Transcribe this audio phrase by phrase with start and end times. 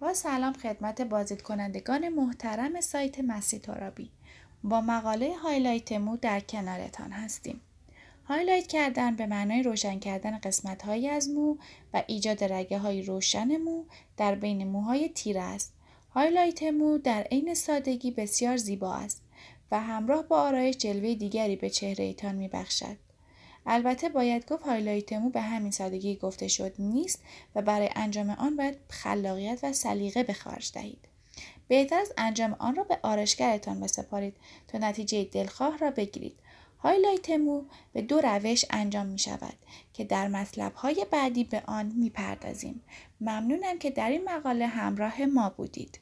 [0.00, 4.10] با سلام خدمت بازدید کنندگان محترم سایت مسی ترابی
[4.64, 7.60] با مقاله هایلایت مو در کنارتان هستیم.
[8.24, 11.56] هایلایت کردن به معنای روشن کردن قسمت هایی از مو
[11.94, 13.84] و ایجاد رگه های روشن مو
[14.16, 15.72] در بین موهای تیره است.
[16.10, 19.22] هایلایت مو در عین سادگی بسیار زیبا است
[19.70, 22.96] و همراه با آرایش جلوه دیگری به چهره ایتان می بخشد.
[23.70, 27.22] البته باید گفت هایلایت مو به همین سادگی گفته شد نیست
[27.54, 31.08] و برای انجام آن باید خلاقیت و سلیقه به خرج دهید
[31.68, 34.36] بهتر از انجام آن را به آرشگرتان بسپارید
[34.68, 36.36] تا نتیجه دلخواه را بگیرید
[36.78, 37.62] هایلایت مو
[37.92, 39.54] به دو روش انجام می شود
[39.92, 42.82] که در مطلب های بعدی به آن می پردازیم.
[43.20, 46.00] ممنونم که در این مقاله همراه ما بودید.